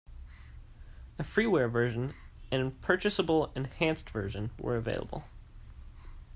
[1.19, 2.15] A freeware version
[2.51, 5.25] and a purchasable "enhanced" version were available.